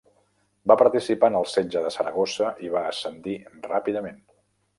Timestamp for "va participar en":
0.71-1.37